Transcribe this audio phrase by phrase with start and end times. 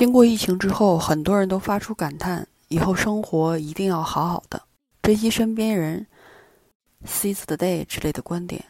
[0.00, 4.62] 经过疫情之后，很多人都发出感叹：以后生活一定要好好的，
[5.02, 6.06] 珍惜身边人
[7.04, 8.64] ，seize the day 之类的观点。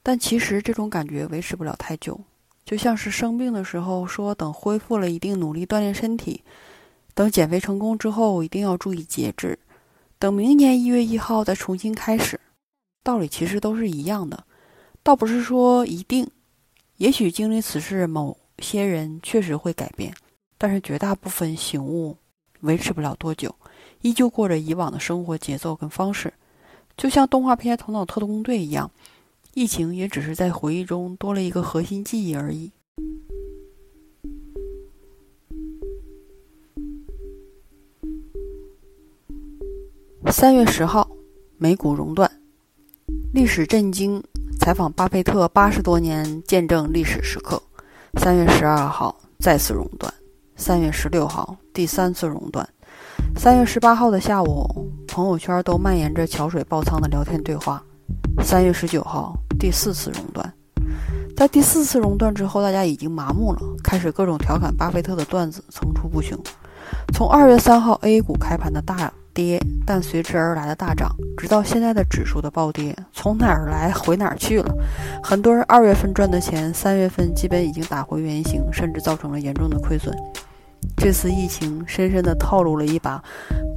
[0.00, 2.20] 但其实这种感觉维持不了太久，
[2.64, 6.44] 就像是生病的时候说等恢复了一定努力锻炼身体，
[7.14, 9.58] 等减肥成功之后一定要注意节制，
[10.20, 12.38] 等明年一月一号再重新开始。
[13.02, 14.44] 道理其实都是一样的，
[15.02, 16.30] 倒不是说一定，
[16.98, 20.14] 也许经历此事，某些人确实会改变。
[20.62, 22.14] 但是绝大部分醒悟
[22.60, 23.54] 维持不了多久，
[24.02, 26.30] 依旧过着以往的生活节奏跟方式，
[26.98, 28.90] 就像动画片《头脑特工队》一样，
[29.54, 32.70] 疫情也只是在回忆中多了一个核心记忆而已。
[40.30, 41.10] 三月十号，
[41.56, 42.30] 美股熔断，
[43.32, 44.22] 历史震惊，
[44.58, 47.62] 采访巴菲特八十多年，见证历史时刻。
[48.20, 50.12] 三月十二号，再次熔断。
[50.60, 52.68] 三月十六号，第三次熔断。
[53.34, 57.82] 三月十八号的下午，朋友圈都蔓延着桥水爆仓的聊天对话。
[58.44, 60.52] 三月十九号，第四次熔断。
[61.34, 66.38] 在第四次熔断之后，大家已经麻木了，开始各种调侃巴菲特的段子层出不穷。
[67.14, 74.70] 从二月三号 A 股开盘的大跌，但随之而来的大涨，直到现在的指数的暴跌，从哪儿来回哪儿去了。
[75.22, 80.14] 很多人二月份赚的钱，三月份基本已经打回原形，甚至造成了严重的亏损。
[80.96, 83.22] 这次疫情深深地套路了一把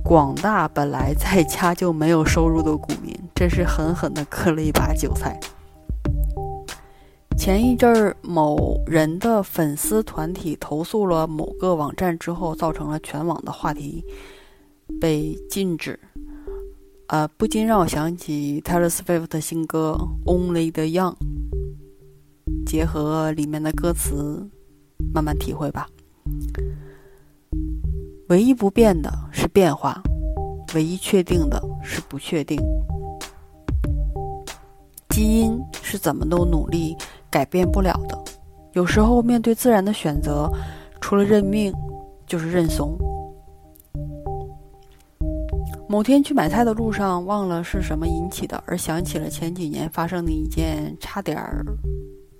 [0.03, 5.39] 广大本来在家就没有收入的股民，真是狠狠地割了一把韭菜。
[7.37, 14.03] 前一阵儿，某人的粉丝团体投诉了某个网站之后，造成了全网的话题
[15.01, 15.99] 被禁止。
[17.07, 19.97] 呃，不禁让我想起 Taylor Swift 的新歌
[20.31, 21.15] 《Only the Young》，
[22.65, 24.49] 结合里面的歌词，
[25.13, 25.87] 慢慢体会吧。
[28.33, 30.01] 唯一不变的是变化，
[30.73, 32.59] 唯一确定的是不确定。
[35.09, 36.97] 基因是怎么都努力
[37.29, 38.17] 改变不了的，
[38.71, 40.51] 有时候面对自然的选择，
[40.99, 41.71] 除了认命，
[42.25, 42.97] 就是认怂。
[45.87, 51.39] 某天去买菜的路上，忘了是什么引起的，而想起了前几年发生的一件差点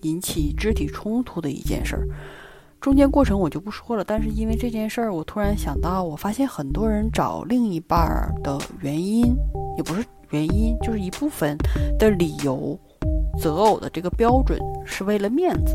[0.01, 2.07] 引起肢体冲突的一件事儿。
[2.83, 9.33] 中间过程我就不说了，但是因为这件事儿，我突然想到，我发现很多人找另一半儿的原因，
[9.77, 11.57] 也不是原因，就是一部分
[11.97, 12.77] 的理由，
[13.39, 15.73] 择偶的这个标准是为了面子，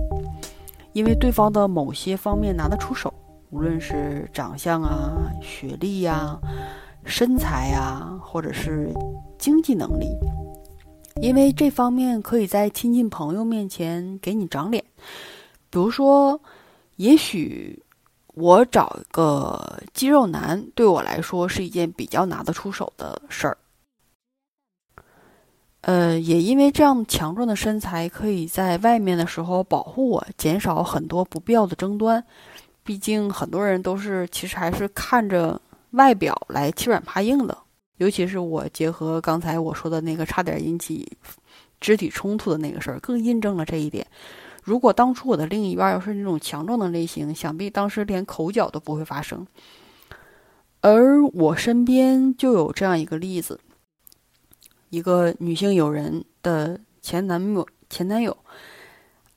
[0.92, 3.10] 因为对方的某些方面拿得出手，
[3.48, 6.38] 无论是长相啊、学历呀、
[7.04, 8.92] 身材呀，或者是
[9.38, 10.14] 经济能力，
[11.22, 14.84] 因为这方面可以在亲戚朋友面前给你长脸，
[15.70, 16.38] 比如说。
[16.98, 17.80] 也许
[18.34, 23.56] 我找一个肌肉男对我来说是一件比较拿得出手的事儿，
[25.82, 32.22] 呃，也因为这样强壮的身材可以在外面的时候保护我，减少很多不必要的争端。
[32.82, 35.60] 毕竟很多人都是其实还是看着
[35.92, 37.56] 外表来欺软怕硬的，
[37.98, 41.16] 尤其是我结合刚才我说的那个差点引起
[41.80, 44.04] 肢体冲突的那个事儿，更印证了这一点。
[44.68, 49.46] 如果当初我的另一半要是那种强壮的类型，想必当时连口角都不会发生。
[50.82, 53.58] 而我身边就有这样一个例子：
[54.90, 58.36] 一个女性友人的前男友，前男友，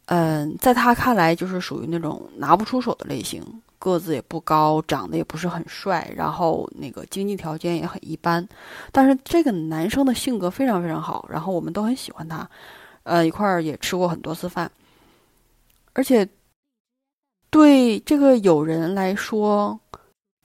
[0.08, 3.41] 嗯，在他看来就是属于那种拿不出手的类型，
[3.80, 8.46] 个子也不高，长得也不是很帅，然后那个经济条件也很一般。
[8.91, 12.46] 但是这个男生的性格非常非常好，然后我们都很喜欢他，
[13.03, 14.70] 呃，一块儿也吃过很多次饭。
[15.94, 16.28] 而且，
[17.50, 19.79] 对这个友人来说，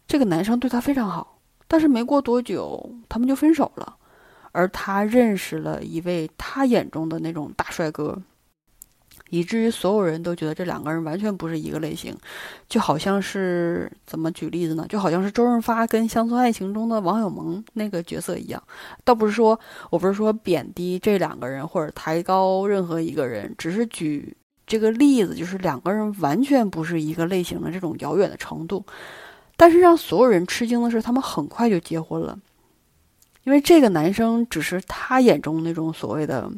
[0.06, 1.38] 这个男生对她非常好。
[1.68, 3.96] 但是没过多久，他们就分手了。
[4.52, 8.16] 而他认识了一位他眼中的那种大帅哥，
[9.30, 12.16] 以至于所有人都觉得这两个人完全不是一个类型。
[12.68, 14.86] 就好像是怎么举例子呢？
[14.88, 18.62] 就好像是周润发跟《乡村爱情》中的王小蒙那个角色一样。
[19.04, 19.58] 倒不是说
[19.90, 24.36] 我不是说贬低这两个人或者抬高任何一个人，只是举。
[24.66, 28.84] 这个例子就是两个人完全不是一个类型的这种遥远的程度，
[29.56, 32.36] 但是让所有人吃惊的是，他们很快就结婚了，
[33.44, 36.50] 因为这个男生只是他眼中那种所谓的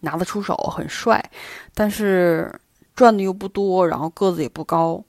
[0.00, 1.30] 拿得出手、很帅，
[1.72, 2.52] 但是
[2.94, 5.02] 赚的又不多，然后个子也不高，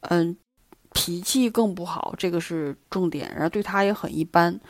[0.00, 0.36] 嗯，
[0.92, 4.60] 脾气更不好，这个是重点，然后对他也很一般。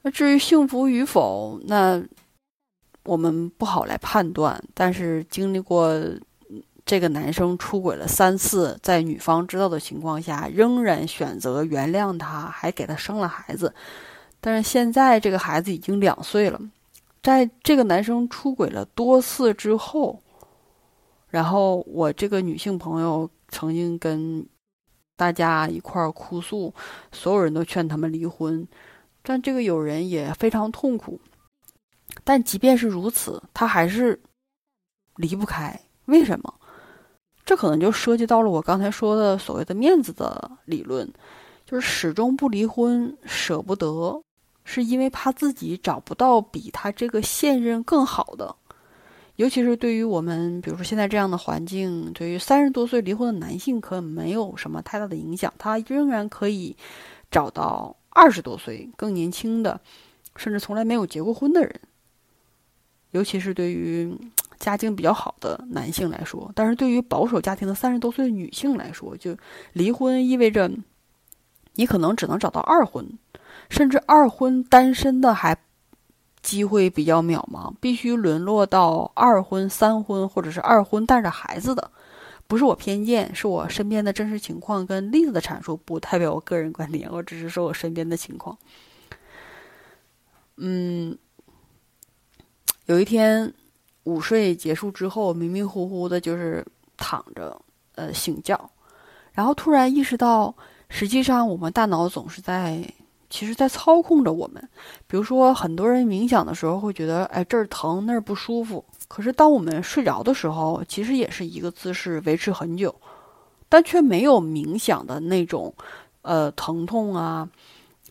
[0.00, 2.02] 那至于幸福与否，那。
[3.06, 5.90] 我们不好来判断，但是经历过
[6.84, 13.72] 这个男生出轨了三次，在女方知道的情况下，仍然选择原谅他，还给他生了孩子。
[14.40, 16.60] 但是现在这个孩子已经两岁了，
[17.22, 20.20] 在这个男生出轨了多次之后，
[21.28, 24.46] 然后我这个女性朋友曾经跟
[25.16, 26.72] 大家一块儿哭诉，
[27.10, 28.66] 所有人都劝他们离婚，
[29.22, 31.18] 但这个友人也非常痛苦。
[32.26, 34.20] 但即便是如此，他还是
[35.14, 35.80] 离不开。
[36.06, 36.52] 为什么？
[37.44, 41.08] 这可能就涉及到了我刚才说的所谓的面子的理论，
[41.64, 44.20] 就是始终不离婚，舍不得，
[44.64, 48.56] 是因为怕自己找不到比他这个现任更好的。
[49.36, 56.76] 尤其是对于我们，比如说现在这样的环境，对于三十多岁离婚的男性，可没有什么太大的影响，他仍然可以
[57.30, 59.80] 找到二十多岁更年轻的，
[60.34, 61.80] 甚至从来没有结过婚的人。
[63.16, 64.16] 尤其是对于。
[64.58, 69.36] 家境比较好的男性来说，但是对于保守家庭的三十多岁的女性来说，就
[69.74, 70.70] 离婚意味着
[71.74, 73.06] 你可能只能找到二婚，
[73.68, 75.54] 甚至二婚单身的还
[76.40, 81.90] 机会比较渺茫，必须沦落到二婚、三婚或者是二婚带着孩子的。
[82.46, 88.56] 不是我偏见，是我身边的真实情况跟例子的阐述，不代表我个人观点，我只是说我身边的情况。
[90.56, 91.16] 嗯，
[92.86, 93.52] 有一天。
[94.04, 96.64] 午睡结束之后，迷迷糊糊的，就是
[96.96, 97.60] 躺着，
[97.96, 98.56] 呃，醒觉，
[99.32, 100.54] 然后突然意识到，
[100.88, 102.88] 实际上我们大脑总是在，
[103.28, 104.62] 其实，在操控着我们。
[105.08, 108.84] 比如说，很多人冥想的时候会觉得，哎，这儿疼，那儿不舒服。
[109.08, 112.94] 可是，当我们睡着的时候，其实也是一个姿势维持很久，
[113.68, 115.74] 但却没有冥想的那种，
[116.22, 117.48] 呃，疼痛啊，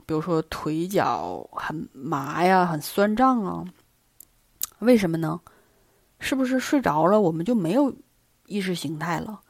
[0.06, 3.64] 比如说腿脚很麻呀，很酸胀啊。
[4.80, 5.40] 为什么呢？
[6.20, 7.94] 是不是睡着了，我们就没有
[8.48, 9.42] 意识形态了？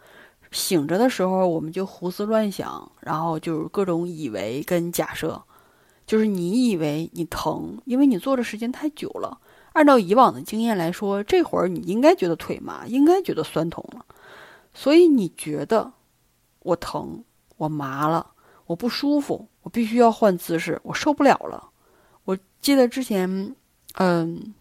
[0.52, 5.42] 醒着的时候，我们就胡思乱想，然后就是各种以为跟假设。
[6.08, 9.40] 就是你以为你疼，因为你坐的时间太久了。
[9.74, 14.06] 按照以往的经验来说，这会儿你应该觉得腿麻，应该觉得酸痛了。
[14.74, 15.92] 所以你觉得
[16.60, 17.24] 我疼，
[17.58, 18.32] 我麻了，
[18.66, 21.70] 我不舒服，我必须要换姿势，我受不了了。
[22.24, 23.56] 我记得之前，
[23.96, 24.54] 嗯。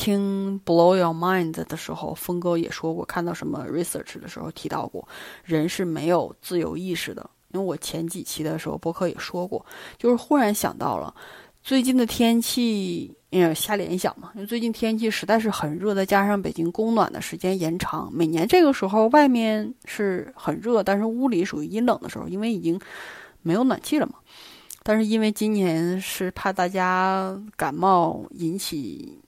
[0.00, 5.06] 听《Blow Your Mind》的时候，峰哥也说过，看到什么 research 的时候提到过，
[5.44, 7.28] 人是没有自由意识的。
[7.52, 9.62] 因为我前几期的时候，博客也说过，
[9.98, 11.14] 就是忽然想到了
[11.62, 14.30] 最近的天气，嗯，瞎联想嘛。
[14.34, 22.80] 因为最近天气实在是很热，再加上北京供暖的时间延长，每年这个时候外面是很热，但是屋里属于阴冷的时候，因为已经
[23.42, 24.14] 没有暖气了嘛。
[24.82, 29.20] 但是因为今年是怕大家感冒引起。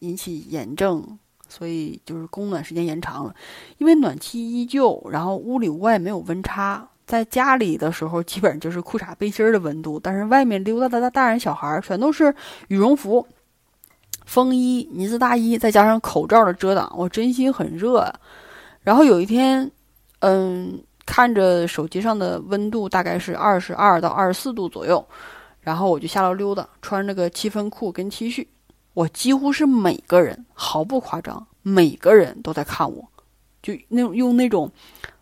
[0.00, 1.18] 引起炎症，
[1.48, 3.34] 所以就是供暖时间延长了。
[3.78, 6.86] 因为暖气依旧，然后屋里屋外没有温差。
[7.06, 12.32] 在家里的时候，基本就是裤衩背心的温度，但是外面溜达的大人小孩全都是
[12.68, 13.26] 羽绒服、
[14.26, 18.12] 风衣、呢子大衣，再加上口罩的遮挡，我真心很热。
[18.82, 19.68] 然后有一天，
[20.20, 25.04] 嗯，看着手机上的温度大概是二十二到二十四度左右，
[25.60, 28.46] 然后我就下楼溜达，穿着个七分裤跟 T 恤。
[29.00, 33.08] 我几乎是每个人毫不夸张，每个人都在看我，
[33.62, 34.70] 就那用那种，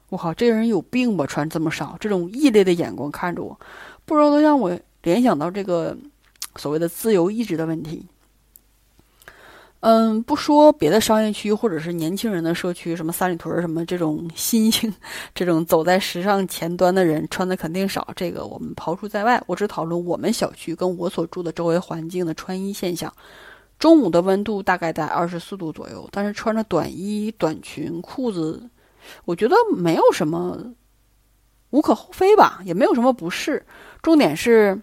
[0.09, 1.25] 我靠，这个人有病吧？
[1.25, 3.57] 穿这么少，这种异类的眼光看着我，
[4.05, 5.97] 不知道都让我联想到这个
[6.57, 8.05] 所谓的自由意志的问题。
[9.79, 14.93] 嗯，不说别的商业区或者是年轻人的社区，什么三里屯什么这种新兴、
[15.33, 19.41] 这种走在时尚前端的人穿的肯定少，这个我们刨除在外。
[19.47, 23.13] 我只讨论我们小区跟我所住的周围环境的穿衣现象。
[23.79, 28.69] 中午的温度大概在二十四度左右，但是穿着短衣、短裙、裤子，
[29.25, 30.59] 我觉得没有什么
[31.71, 33.65] 无可厚非吧，也没有什么不适。
[34.03, 34.81] 重点是，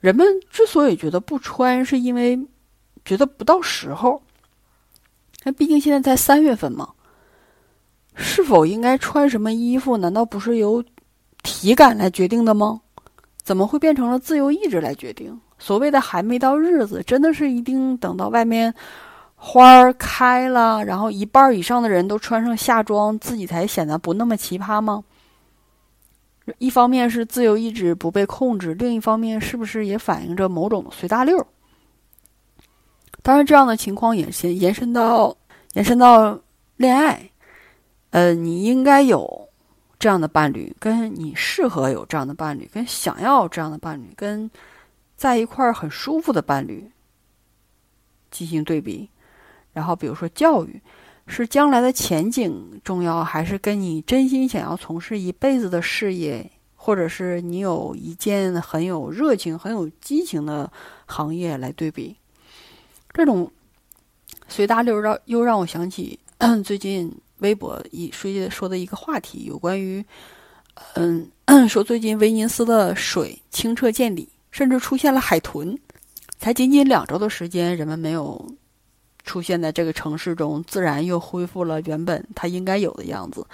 [0.00, 2.38] 人们之所以觉得不穿，是因为
[3.04, 4.22] 觉得不到时候。
[5.44, 6.92] 那毕竟现在在三月份嘛，
[8.14, 10.84] 是否应该穿什么衣服，难道不是由
[11.42, 12.80] 体感来决定的吗？
[13.42, 15.40] 怎么会变成了自由意志来决定？
[15.58, 18.72] 所谓的还没到日子，真的是一定等到外面
[19.34, 25.02] 花儿开了，然后一半以上的人都穿上夏装，自己才显得不那么奇葩吗？
[26.58, 31.44] 一方面是自由意志不被控制，另一方面是不是也反映着某种随大溜？
[33.22, 35.36] 当然，这样的情况也延延伸到
[35.72, 36.38] 延伸到
[36.76, 37.30] 恋爱，
[38.10, 39.48] 呃，你应该有
[39.98, 44.50] 这样的伴侣，跟你适合有这样的伴侣，跟想要这样的伴侣，跟。
[45.16, 46.90] 在一块儿很舒服的伴侣
[48.30, 49.08] 进行对比，
[49.72, 50.80] 然后比如说教育，
[51.26, 60.70] 是将来的前景重要，还是跟你真心想要从事一辈子的事业，或者是你有一件很有热情、很有激情的
[61.06, 62.14] 行业来对比？
[63.12, 63.50] 这种
[64.48, 66.18] 随大溜让又让我想起
[66.62, 70.04] 最近微博一说说的一个话题，有关于
[70.94, 71.30] 嗯，
[71.66, 75.78] 说最近威尼斯的水清澈见底，甚至出现了海豚。
[76.38, 78.42] 才仅仅两周的时间，人们没有
[79.22, 83.46] 出现在这个城市中，自然又恢复了原本它应该有的样子。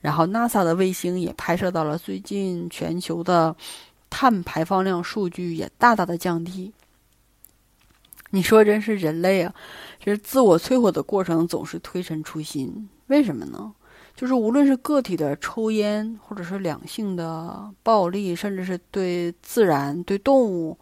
[0.00, 3.54] 然后，NASA 的卫星也拍摄到了最近全球的
[4.08, 6.72] 碳排放量数据也大大的降低。
[8.30, 9.54] 你说，真是人类啊！
[10.04, 13.72] 就是自我摧毁的过程总是推陈出新，为什么呢？
[14.14, 20.78] 就是无论是个体的抽烟，或者是两性的暴力，甚至是对自然、对动物。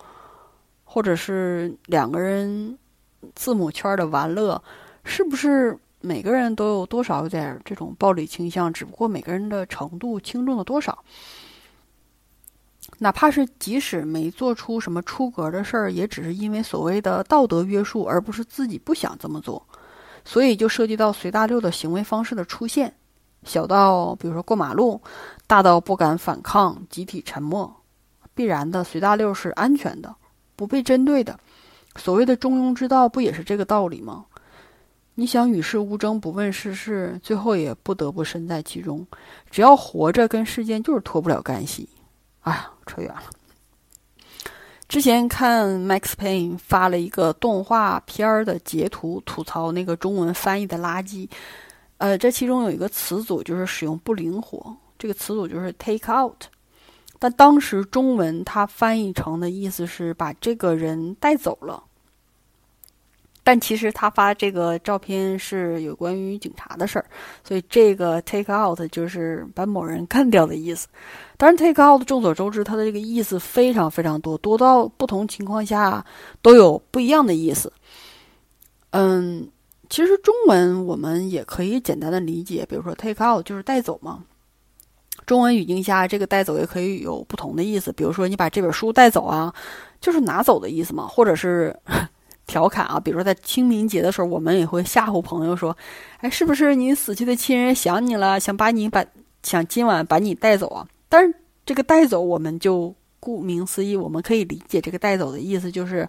[0.90, 2.76] 或者是两个人
[3.34, 4.60] 字母圈的玩乐，
[5.04, 8.72] 是不是每个人都有多少有点这种暴力倾向？
[8.72, 11.04] 只不过每个人的程度轻重了多少。
[13.00, 19.62] 哪怕是即使没做出什么出格的事儿，也只是因为所谓的道德约束，而不是自己不想这么做。
[20.24, 22.94] 所以就涉及到随大溜的行为方式的出现，
[23.48, 25.00] 小到比如说过马路，
[25.46, 27.74] 大到不敢反抗、集体沉默，
[28.34, 30.14] 必然的随大溜是安全的。
[30.54, 31.38] 不被针对的，
[31.96, 34.26] 所谓的中庸之道，不也是这个道理吗？
[35.14, 39.06] 你想与世无争，不问世事，最后也不得不身在其中。
[39.50, 41.88] 只要活着，跟世间就是脱不了干系。
[42.42, 43.24] 哎呀，扯远了。
[44.88, 51.28] 之前看 Max Payne 发了一个动画片儿的截图，吐槽那个中文翻译的垃圾。
[51.98, 56.44] 呃，这其中有一个词组就是使用不灵活，这个词组就是 take out。
[57.18, 61.82] 但当时中文它翻译成的意思是把这个人带走了，
[63.42, 67.06] 但其实他发这个照片是有关于警察的事儿，
[67.42, 70.86] 所以这个 take out 就是把某人 干掉的意思。
[71.36, 76.04] 当然，take out 众所周知，它的这个意思非常非常多，多到不同情况下
[76.42, 77.72] 都有不一样的意思。
[78.90, 79.48] 嗯，
[79.88, 84.24] 其实中文我们也可以简单的理解，比如说 take out 就是带走嘛。
[85.26, 87.92] 中文语境下，这个带走也可以有不同的意思。
[87.92, 89.52] 比如说，你把这本书带走啊，
[90.00, 91.06] 就是拿走的意思嘛。
[91.06, 91.76] 或者是
[92.46, 95.76] 调侃啊，比如说在清明节的时候，我们也会吓唬朋友说
[96.20, 99.04] ：“哎，是不是你死去的亲人想你了，想把你把
[99.42, 101.34] 想今晚把你带走啊？”但是
[101.66, 106.08] 这个带走，我们就顾名思义，我们可以理解这个带走的意思就是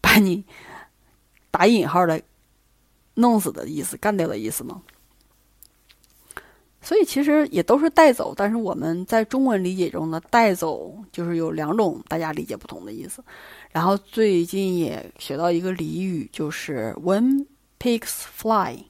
[0.00, 0.42] 把你
[1.50, 2.18] 打引号的
[3.14, 4.82] 弄死的意思，干掉的意思吗？
[6.84, 13.22] 所以其实也都是带走，但是我们在中文理解中呢，带走就是有两种大家理解不同的意思。
[13.70, 17.46] 然后最近也学到一个俚语，就是 “when
[17.78, 18.84] pigs fly”，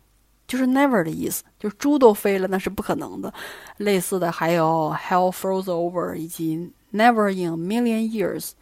[0.49, 3.33] 就是 “never” 的意思，就是猪都飞了那是不可能的。
[3.77, 8.53] 类似的还有 “hell froze over” 以及 “never in a million years”。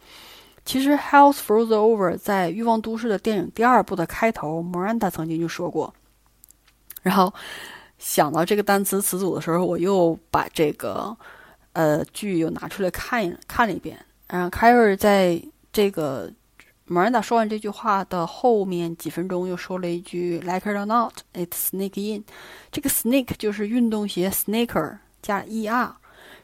[0.65, 5.93] 其实 “hell froze over” 在《欲望都市》的电影第二部的开头，Miranda 曾经就说过。
[7.01, 7.33] 然后。
[8.03, 11.15] 想到这个单词词组的时候，我又把这个
[11.73, 13.95] 呃剧又拿出来看一看了一遍。
[14.27, 15.39] 然后凯瑞在
[15.71, 16.27] 这个
[16.87, 22.23] Miranda 说完这句话的后面几分钟，又说了一句 “Like it or not, it sneak in”。
[22.71, 25.91] 这个 “sneak” 就是运动鞋 “sneaker” 加 “er”。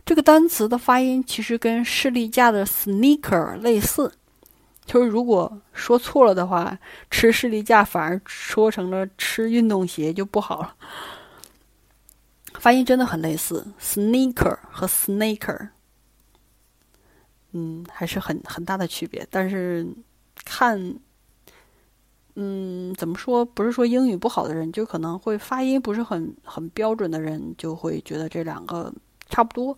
[0.07, 4.09] 这个单词的发音其实跟士力架的 “sneaker” 类似，
[4.85, 6.79] 就是如果说错了的话，
[7.11, 10.73] 吃士力架反而说成了吃运动鞋就不好了。
[12.53, 15.71] 发音真的很类似，sneaker 和 snaker，
[17.51, 19.27] 嗯，还是很很大的区别。
[19.29, 19.85] 但是
[20.45, 20.95] 看，
[22.35, 23.43] 嗯，怎么说？
[23.43, 28.93] 不是说英语不好的人，就可能会发音不是很很标准的人，就会觉得这两个
[29.29, 29.77] 差不多。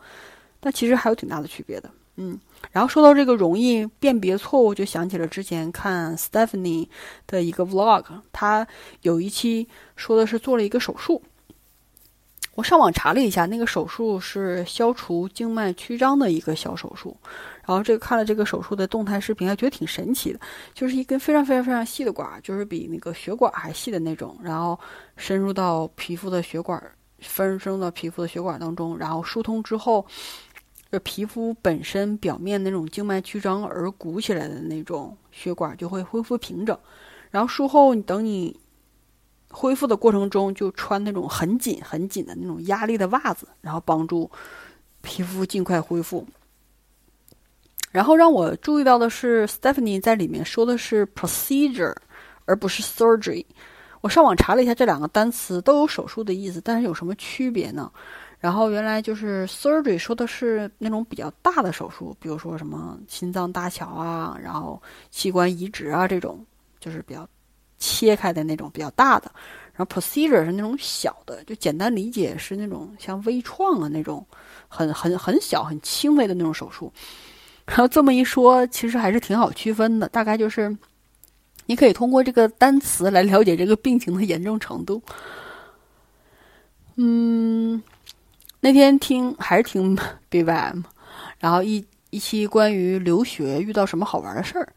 [0.60, 2.40] 但其实还有挺大的区别的，嗯。
[2.72, 6.88] 然后说到这个容易辨别错误，就想起了之前看 Stephanie
[7.26, 8.04] 的一个 vlog，
[8.34, 8.68] 他
[9.04, 11.22] 有一期说的是做了一个手术。
[12.56, 17.16] 我上网查了一下，那个手术是消除静脉曲张的一个小手术。
[17.66, 20.40] 然后这个看了这个手术的动态视频，还觉得挺神奇的，
[20.74, 24.78] 就是一根非常非常非常细的管，就是比那个血管还细的那种，然后
[25.16, 26.84] 深入到皮肤的血管，
[27.22, 30.06] 分生到皮肤的血管当中，然后疏通之后，
[30.92, 36.78] 这皮肤本身表面那种静脉曲张而鼓起来的那种血管就会恢复平整。
[37.32, 38.60] 然后术后你等你。
[39.52, 44.30] 恢复的过程中，就穿那种很紧、很紧的那种压力的袜子，然后帮助
[45.02, 46.24] 皮肤尽快恢复。
[47.92, 51.96] 然后让我注意到的是，Stephanie 在里面说的是 procedure，
[52.46, 53.44] 而不是 surgery。
[54.02, 57.92] 我上网查了一下这两个单词都有手术的意思，但是有什么区别呢？
[58.40, 66.46] 然后原来就是 surgery 说的是那种比较大的手术，比如说什么心脏搭桥啊，然后器官移植啊这种，
[66.80, 67.28] 就是比较
[67.78, 69.30] 切开的那种比较大的。
[69.74, 74.26] 然后 procedure 是那种小的，就简单理解是那种像微创啊那种
[74.70, 76.92] 很很很小很轻微的那种手术。
[77.66, 80.76] 然后这么一说，其实还是挺好区分的，大概就是
[81.70, 85.00] 你可以通过这个单词来了解这个病情的严重程度。
[86.96, 87.80] 嗯。
[88.60, 89.96] 那天听还是听
[90.30, 90.84] BVM，
[91.38, 94.68] 然后一一期关于留学遇到什么好玩的事儿，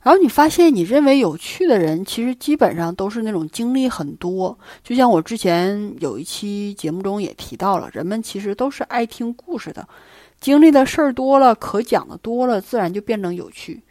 [0.00, 4.56] 然后你发现你认为有趣的人，其实基本上都是那种经历很多。
[4.84, 9.88] 就像我之前有一期节目中也提到了，人们其实都是爱听故事的，
[10.38, 13.82] 经历的事儿多了，可讲的多了，自然就变成有趣。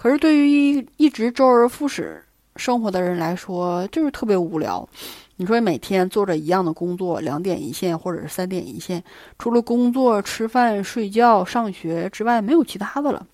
[0.00, 2.24] 可是对于一一直周而复始
[2.54, 4.88] 生活的人来说，就是特别无聊。
[5.34, 9.02] 你说每天做着一样的工作，两点一线或者是三点一线，
[9.40, 13.26] 除了工作、吃饭、睡觉、上学之外，没有其他的了。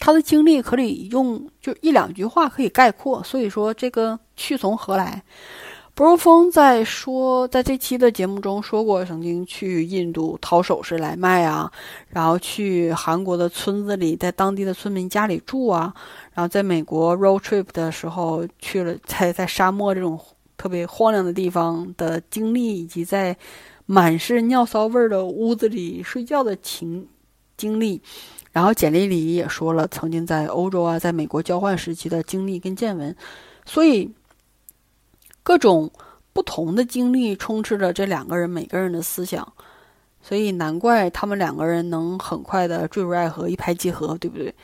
[0.00, 5.22] 他的经历可以用就一两句话可以概括，所以说这个去从何来？
[5.94, 11.70] 不如峰在说，在这期的节目中说过，曾经去印度淘首饰来卖啊，
[12.08, 15.94] 然后去韩国的村子里，在当地的村民家里住啊，
[16.32, 20.18] 然后在美国 road trip 的时候去了，在在沙漠这种。
[20.58, 23.36] 特别荒凉的地方的经历，以及在
[23.84, 27.08] 满是尿骚味儿的屋子里睡觉的情
[27.56, 28.00] 经历，
[28.52, 33.16] 然后简历里也说了曾经在欧洲啊，在美国交换时期的经历跟见闻，
[33.64, 34.08] 所以
[35.42, 35.90] 各种
[36.32, 39.46] 不同的经历充斥着这两个人每个人的思想，
[40.22, 44.54] 所以难怪他们两个人能很快的坠入爱河，一拍即合，对不对？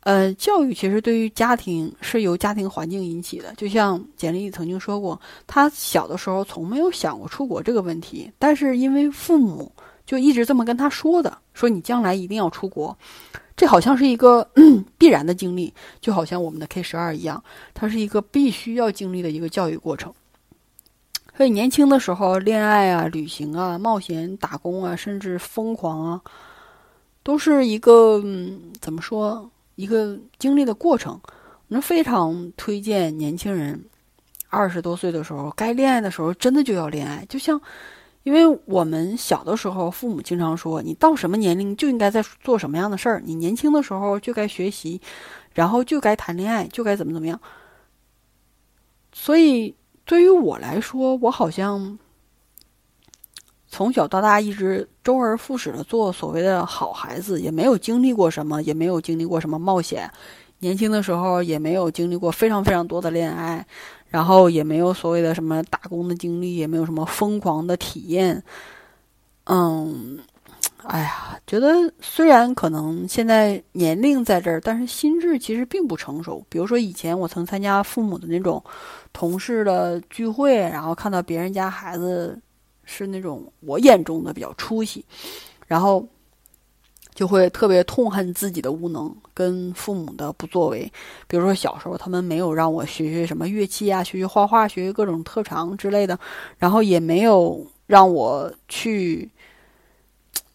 [0.00, 3.54] 呃，教育其实对于家庭是由家庭环境引起的。
[3.56, 9.72] 就像简历曾经说过，他小的时候从没有想过出国这个问题，但是因为父母
[10.04, 12.94] 就一直这么跟他说的，说你将来一定要出国，
[13.56, 14.48] 这好像是一个
[14.98, 20.12] 必然的经历，就好像我们的 K 十二一样，它是一个必须要经历的一个教育过程。
[21.36, 26.20] 所以年轻的时候，恋爱啊、旅行啊、冒险、打工啊，甚至疯狂啊，
[27.22, 28.22] 都是一个
[28.80, 29.50] 怎么说？
[29.74, 31.20] 一个经历的过程，
[31.66, 33.84] 我非常推荐年轻人
[34.48, 37.26] 二十多岁的时候，该恋爱的时候，真的就要恋爱。
[37.28, 37.60] 就像，
[38.24, 43.22] 因为我们小的时候，父母经常说，你到什么年龄就应该在做什么样的事儿。
[43.24, 45.00] 你年轻的时候就该学习，
[45.52, 47.40] 然后就该谈恋爱，就该怎么怎么样。
[49.12, 51.98] 所以，对于我来说，我好像。
[53.66, 60.08] 从小到大一直周而复始的做所谓的好孩子，也没有经历过什么，也没有经历过什么冒险。
[60.64, 63.66] 年轻的时候也没有经历过非常非常多的恋爱，
[64.08, 68.42] 然后也没有所谓的什么打工的经历，也没有什么疯狂的体验。
[69.44, 70.18] 嗯，
[70.84, 71.68] 哎呀，觉得
[72.00, 76.42] 虽然可能现在年龄在这儿，但是心智其实并不成熟。
[76.48, 78.64] 比如说以前我曾参加父母的那种
[79.12, 82.40] 同事的聚会，然后看到别人家孩子。
[82.86, 85.02] 是那种我眼中的比较出息，
[85.66, 86.06] 然后
[87.14, 90.90] 就会特别痛恨自己的无能跟父母的不作为。
[91.28, 96.18] 比如说小时候他们没有让我学学什么乐器啊，学学画画，学学各种特长之类的，
[96.58, 99.30] 然后也没有让我去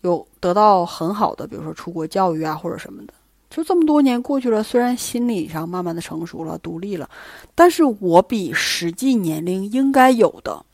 [0.01, 3.13] 有得到很好的，比如说出国教育啊或者什么的。
[3.49, 7.09] 就这么多年过去了，虽然心理上慢慢的成熟了、独立了，
[7.55, 10.65] 但是我比实际年龄应该有的。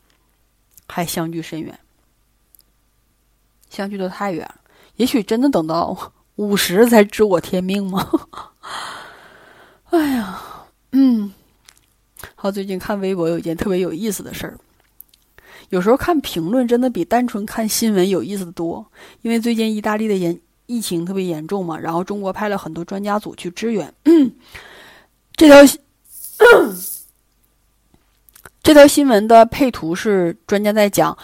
[0.88, 1.76] 还相距甚远，
[3.68, 4.54] 相距的太远了。
[4.96, 8.10] 也许真的等到五十才知我天命吗？
[9.90, 10.40] 哎呀，
[10.92, 11.32] 嗯，
[12.34, 14.58] 好，最近看微博有一件特别有意思的事儿。
[15.70, 18.84] 有时候看评论真的比单纯看新闻有意思的多，
[19.22, 23.92] 因为最近意大利的严疫情特别严重嘛，然后中国派了很多专家组去支援。
[25.34, 25.56] 这条。
[28.62, 31.16] 这条新闻的配图是专家在讲，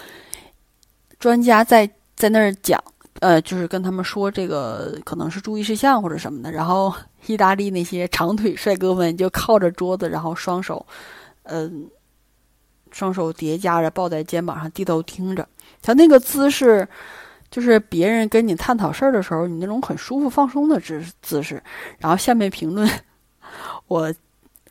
[1.19, 2.83] 专家在在那儿讲，
[3.23, 6.51] 呃，就是跟他们说这个可能是注意事项或者什么的。
[6.51, 6.93] 然后
[7.27, 10.85] 意大利那些长腿帅哥们就靠着桌子，然后双手，
[11.45, 11.89] 嗯，
[12.91, 15.49] 双手叠加着抱在肩膀上，低头听着。
[15.81, 16.87] 他那个姿势，
[17.49, 21.63] 就是别人跟你探讨事儿的时候，你那种很舒服放松的姿姿势。
[21.99, 22.91] 然后下面评论，
[23.87, 24.13] 我，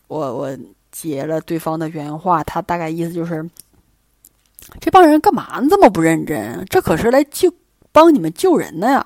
[0.07, 0.57] 我，我。
[0.91, 3.49] 截了对方的原话，他大概意思就是：
[4.81, 6.65] 这帮人干嘛这么不认真？
[6.69, 7.49] 这可是来救
[7.91, 9.05] 帮你们救人的呀！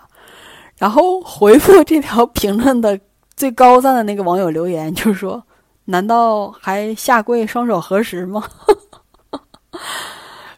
[0.77, 2.99] 然后回复这条评论的
[3.35, 5.43] 最高赞的那个网友留言 就是说：
[5.85, 8.43] 难道还下跪双手合十吗？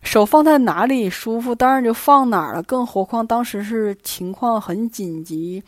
[0.01, 2.63] 手放在哪里舒服，当然就放哪儿了。
[2.63, 5.61] 更何况当时是情况很紧急，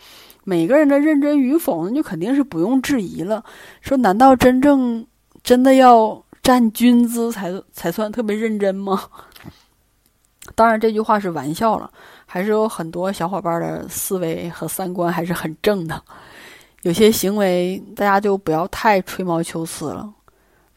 [0.45, 3.43] 每个人的认真与否，那就肯定是不用质疑了。
[3.81, 5.05] 说难道真正
[5.43, 9.03] 真的要站军姿才才算特别认真吗？
[10.55, 11.91] 当然这句话是玩笑了，
[12.31, 15.99] 还是有很多小伙伴的思维和三观还是很正的。
[16.83, 20.07] 有些行为大家就不要太吹毛求疵了。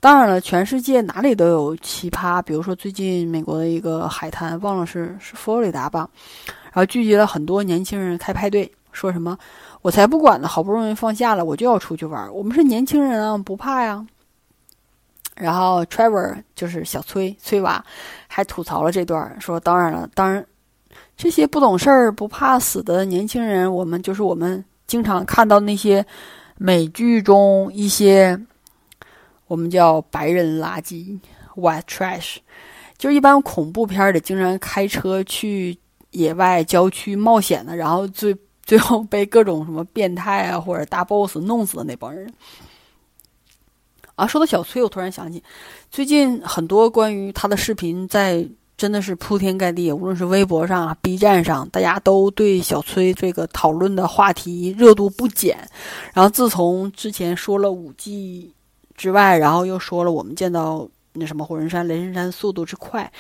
[0.01, 2.41] 当然了，全世界哪里都有奇葩。
[2.41, 6.09] 比如说，最近美国的一个海滩，忘了是是佛罗里达吧，
[6.47, 9.39] 然后聚集了很多年轻人开派对，说什么
[9.83, 12.33] “我才不管呢，好不容易放假了，我就要出去玩。
[12.35, 14.05] 我们是年轻人啊，不怕呀。”
[15.37, 17.85] 然后 Trevor 就是小崔崔娃，
[18.27, 20.45] 还吐槽了这段，说：“当然了，当然
[21.17, 26.05] 这些不懂事儿、不怕死的年轻人，我们就是我们经常看到那些
[26.59, 28.41] 美剧中一些。”
[29.49, 31.19] 我们叫白人垃圾
[31.57, 32.37] ，white trash，
[32.97, 35.79] 就是一般恐怖片里经常开车去
[36.13, 42.33] 野外郊区冒险的，然后最 最后被各种什么变态啊或者大 boss 弄死的那帮人。
[44.15, 45.43] 啊，说到小崔，我突然想起，
[45.91, 48.49] 最近很多关于他的视频在
[48.83, 55.57] 真的是铺天盖地，无论是微博上、啊 B 站上，大家都对小崔这个讨论的话题热度不减。
[56.13, 58.53] 然后自从之前说了五 G。
[58.95, 63.11] 之外，然后又说了我们见到那什么火神山、雷神山速度之快，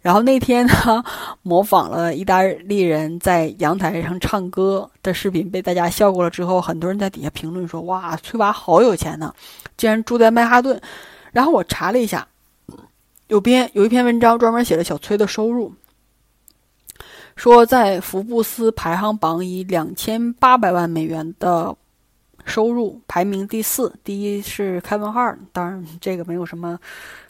[0.00, 1.04] 然后那天呢，
[1.42, 9.32] 模仿了意大利人在阳台上唱歌的视频被大家笑过了之后，很多人在底下评论说：“哇，崔娃好有钱呢，
[9.76, 10.78] 竟然住在曼哈顿。”
[11.32, 12.26] 然后我查了一下，
[13.32, 15.72] 有篇有一篇文章专门写了小崔的收入，
[17.34, 21.74] 说在福布斯排行榜以两千八百万美元的。
[22.44, 26.76] 收入排名第四，第一是开文哈当然这个没有什么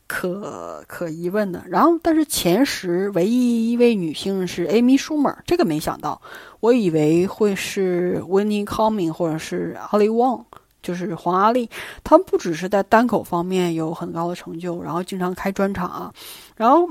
[0.06, 1.62] 可可疑问的。
[1.68, 6.22] 然后，但是前十唯一一位女性是 Amy Schumer，这个没想到，
[6.60, 10.46] 我以为会是 Winnie Coming 或者是 Ali Wong，
[10.82, 11.68] 就是黄阿丽。
[12.04, 16.12] 他们不只是在单口方面有很高的成就，然后经常开专场啊，
[16.56, 16.88] 然后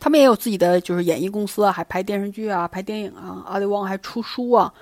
[0.00, 3.44] 他们也有自己的就是演艺公司啊，还拍电视剧啊，拍电影啊。
[3.46, 4.72] 阿里旺还出书啊。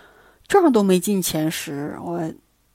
[0.49, 2.21] 这样都没进前十，我，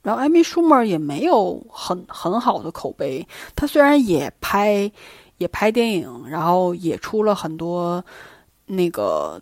[0.02, 3.26] 然后艾米舒默也没有很很好的口碑。
[3.56, 4.92] 他虽然也拍，
[5.38, 8.04] 也拍电影，然后也出了很多，
[8.66, 9.42] 那个，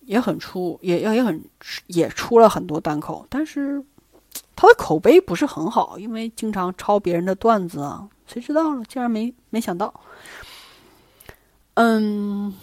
[0.00, 1.40] 也很出，也也也很
[1.86, 3.80] 也出了很多单口，但是
[4.62, 8.08] 他的口碑不是很好，因为经常抄别人的段子啊。
[8.28, 8.84] 谁知道了？
[8.84, 9.92] 竟然没没想到，
[11.74, 12.54] 嗯。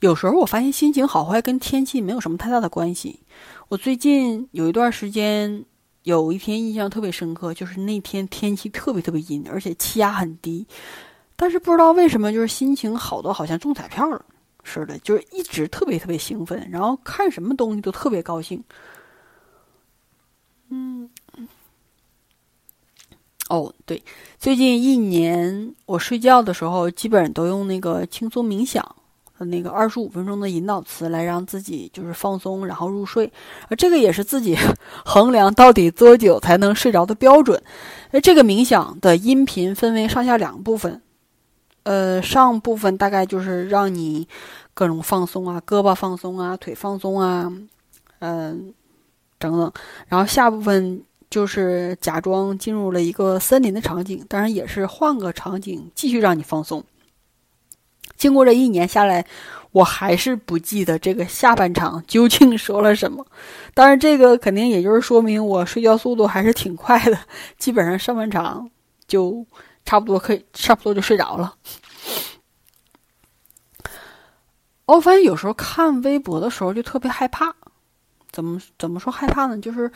[0.00, 3.20] 有时候我发现心情好坏跟天气没有什么太大的关系。
[3.68, 5.64] 我最近有一段时间，
[6.02, 10.66] 有一天印象特别深刻，就是那天天气特别特别阴，而且气压很低。
[11.36, 14.24] 但是不知道为什么，就是心情好到好像中彩票了
[14.64, 18.60] 似的，就是一直特别特别兴奋，然后看什么东西都特别高兴。
[20.70, 21.08] 嗯，
[23.48, 24.02] 哦，对，
[24.38, 28.96] 最近一年我睡觉的时候基本都用那个轻松冥想。
[29.38, 33.30] 那个二十五分钟的引导词来让自己就是放松，然后入睡，
[33.68, 34.56] 而这个也是自己
[35.04, 37.62] 衡量到底多久才能睡着的标准。
[38.12, 41.02] 那这个冥想的音频分为上下两部分，
[41.82, 44.26] 呃，上部分大概就是让你
[44.72, 47.52] 各种放松啊，胳膊放松啊，腿放松啊，
[48.20, 48.72] 嗯，
[49.38, 49.72] 等等，
[50.08, 56.84] 然后下部分就是假装进入了一个森林的场景，当然也是换个场景继续让你放松。
[58.16, 59.26] 经过这一年下来，
[59.72, 63.26] 我还是不记得这个下半场 究竟说了什么。
[63.74, 67.18] 当然，这个肯定也就是说明我睡觉速度还是挺快的，
[67.58, 68.70] 基本上上半场
[69.06, 69.44] 就
[69.84, 71.54] 差不多可以，差不多就睡着了。
[74.86, 77.54] 我发现有时候看微博的时候就特别害怕，
[78.36, 79.58] 怎么怎么说害怕呢？
[79.58, 79.90] 就是，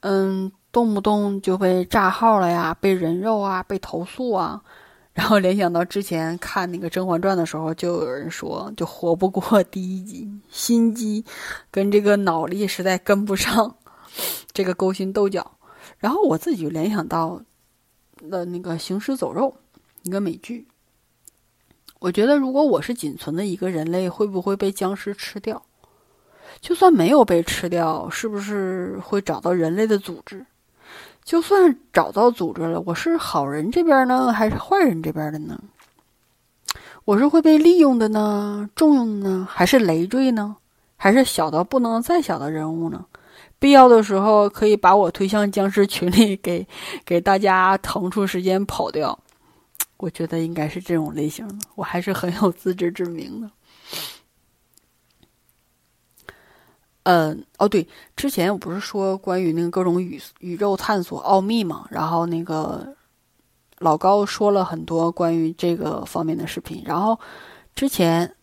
[0.00, 4.60] 嗯，动不动就被炸号了呀，被人肉啊，被投诉啊。
[5.14, 11.24] 然后联想到之前看那个《甄嬛传》的时候，就有人说就活不过第一集，心机
[11.70, 13.76] 跟这个脑力实在跟不上，
[14.52, 15.58] 这个勾心斗角。
[15.98, 17.40] 然后我自己就联想到
[18.20, 19.54] 了那个《行尸走肉》
[20.02, 20.66] 一个美剧。
[22.00, 25.62] 我觉得如果我是仅存的一个人类，会不会被僵尸吃掉？
[26.60, 30.44] 就算没有被吃掉，是不是会找到人类的组织？
[31.24, 35.58] 就算找到组织了，我是好人这边呢，还是坏人这边的呢？
[37.04, 40.56] 我是会被利用的呢，重用呢，还是累赘呢？
[40.96, 43.04] 还是小到不能再小的人物呢？
[43.58, 46.66] 必要的时候可以把我推向僵尸群里，给
[47.04, 49.18] 给大家腾出时间跑掉。
[49.98, 53.50] 我觉得应该是这种类型的，我还是很有自知之明的。
[57.08, 62.84] 嗯，哦对，之前我不是说关于那个各种宇宇宙探索奥秘嘛，然后那个
[63.78, 67.16] 老高说了很多关于这个方面的视频，然后
[67.76, 68.34] 之前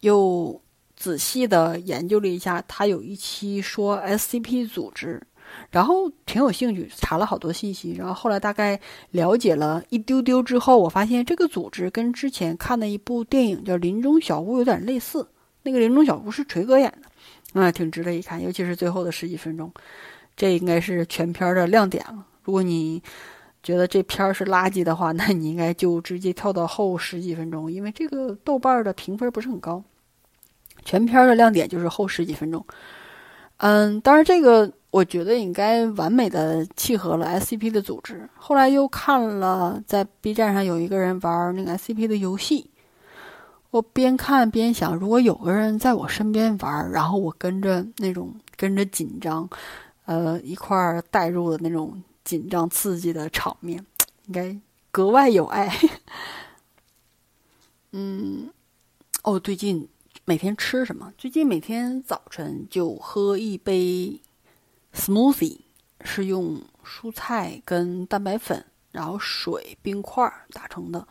[0.00, 0.58] 又
[0.96, 5.22] 仔细的研究了一下，他有一期说 SCP 组织。
[5.70, 7.92] 然后挺有兴趣，查了好多信息。
[7.92, 8.80] 然后后来大概
[9.12, 15.28] 了解了一丢丢之后，我发现这个组织跟之前看的一部电影叫《林中小屋》有点类似。
[15.62, 17.08] 那个《林中小屋》是锤哥演的，
[17.60, 19.72] 那，挺值得一看，尤其是最后的十几分钟，
[20.36, 22.26] 这应该是全片的亮点了。
[22.42, 23.02] 如果你
[23.62, 29.82] 觉得这片儿是垃圾的话，那你应该就直接跳到后十几分钟，因为这个豆瓣的评分不是很高。
[30.84, 32.64] 全片的亮点就是后十几分钟。
[33.58, 34.72] 嗯，当然这个。
[34.92, 38.26] 我觉得应该完美的契合了 SCP 的组织。
[38.34, 42.70] 后来又看了在 B 站上有一个人玩那个 SCP 的游戏，
[43.70, 49.48] 我边看边想，如果有个人在我身边玩，然后我跟着那种跟着紧张，
[50.04, 53.84] 呃，一块儿带入的那种紧张刺激的场面，
[54.26, 54.56] 应该
[54.90, 55.70] 格外有爱。
[57.92, 58.50] 嗯，
[59.22, 59.88] 哦，最近
[60.24, 61.12] 每天吃什么？
[61.18, 64.20] 最近每天早晨就喝一杯。
[64.94, 65.58] Smoothie
[66.00, 71.06] 是用蔬菜跟蛋白粉，然后水、冰块打成的。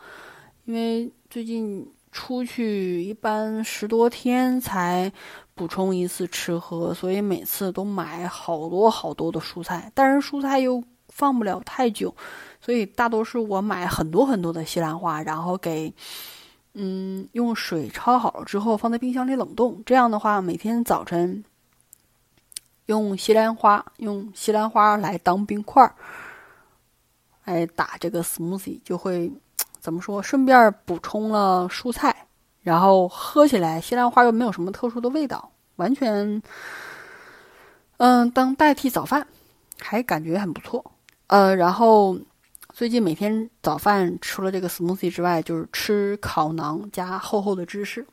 [0.64, 5.12] 因为最近出去一般十多天才
[5.54, 9.90] 补充一次吃喝，所以每次都买好多好多的蔬菜。
[9.94, 12.14] 但是蔬菜又放不了太久，
[12.60, 15.92] 所以大多是我买很多很多的西兰花，然后给
[16.74, 19.82] 嗯用水焯好了之后放在冰箱里冷冻。
[19.84, 21.44] 这样的话，每天早晨。
[22.86, 25.96] 用西兰花，用西兰花来当冰块儿，
[27.44, 29.32] 来打这个 smoothie，就会
[29.86, 30.20] 怎么说？
[30.20, 32.26] 顺便补充了蔬菜，
[32.60, 36.42] 然后喝起来西兰花又没有什么特殊的味道，完全，
[37.98, 39.24] 嗯，当代替早饭，
[39.78, 40.84] 还感觉很不错。
[41.28, 42.18] 呃，然后
[42.72, 48.04] 最近每天早饭除了这个 smoothie 之外，就是吃烤馕加厚厚的芝士，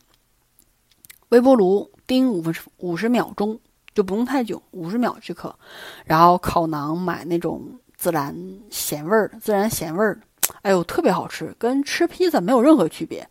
[1.29, 3.59] 微波炉叮五分五十秒钟。
[3.95, 5.55] 就不用太久，五十秒即可。
[6.03, 7.61] 然后烤馕买那种
[7.95, 8.35] 自然
[8.71, 10.19] 咸味儿的，自然咸味儿，
[10.61, 13.27] 哎呦，特别好吃，跟吃披萨没有任何区别，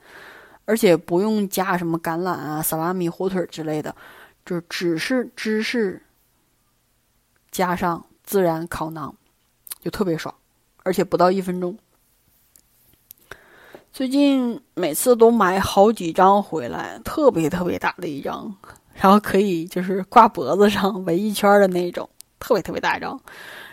[0.65, 3.95] 而且不用加什么橄榄啊、萨拉米、火腿之类的，
[4.45, 6.03] 就只是芝士
[7.51, 9.15] 加上自然烤馕，
[9.81, 10.35] 就特别爽，
[10.83, 11.79] 而且不到一分钟。
[13.93, 18.57] 最近每次都买好几张回来，特别特别大的一张。
[18.95, 23.19] 然后可以就是挂脖子上 围一圈的那种，特别特别大张。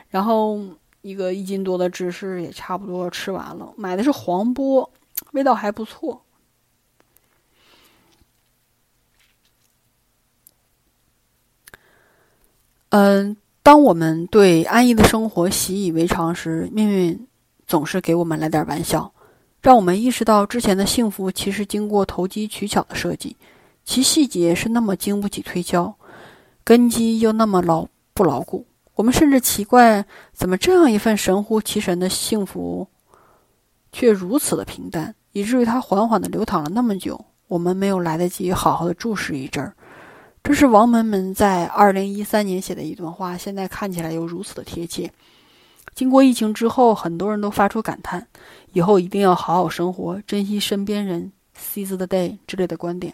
[0.07, 0.57] 然后
[1.01, 3.73] 一个一斤多的芝士也差不多吃完了。
[3.77, 4.91] 买的是黄波，
[5.31, 6.21] 味道还不错。
[12.89, 17.27] 嗯，当我们对安逸的生活习以为常时，命运
[17.67, 19.13] 总是给我们来点玩笑，
[19.61, 23.37] 让我们意识到之前的幸福其实经过投机取巧的设计。
[23.85, 25.95] 其细节是那么经不起推敲，
[26.63, 28.65] 根基又那么牢不牢固。
[28.99, 32.85] 我们甚至奇怪，怎么这样一份神乎其神的幸福，
[33.93, 39.73] 却如此的平淡，以至于它缓缓的流淌了那么久，我们没有来得及好好的注视一阵儿。
[40.43, 45.09] 这是王门门在二零一三年写的一段话，现在看起来又如此的贴切。
[45.95, 48.27] 经过疫情之后，很多人都发出感叹：
[48.73, 53.13] 以后一定要好好生活，珍惜身边人，seize the day 之类的观点。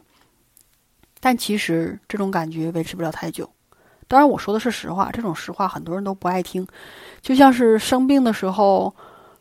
[1.19, 3.47] 但其实这种感觉维持不了太久。
[4.07, 6.65] 当然，我说的是实话，这种实话很多人都不爱听。
[7.21, 8.93] 就像是生病的时候，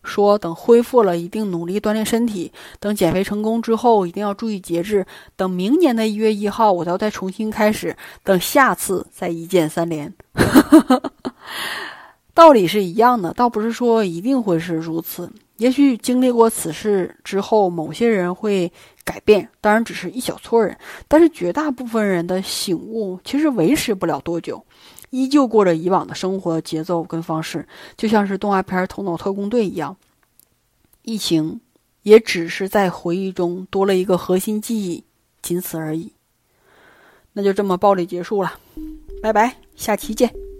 [0.02, 10.12] 说等恢复了一定努力锻炼身体，等减肥成功之后一定要注意节制，等明年的一月一号我要再重新开始，等下次再一键三连。
[12.34, 15.30] 道理是一样的，倒不是说一定会是如此。
[15.58, 18.72] 也许经历过此事之后，某些人会
[19.04, 24.64] 改变，当然只是一小撮人，但是绝大部分人的醒悟其实维持不了多久，
[25.10, 29.96] 依旧过着以往的生活节奏跟方式，就像是动画片《头脑特工队》一样。
[31.02, 31.60] 疫情
[32.02, 35.04] 也只是在回忆中多了一个核心记忆，
[35.40, 36.12] 仅此而已。
[37.32, 38.58] 那就这么暴力结束了，
[39.22, 40.53] 拜拜，下期见。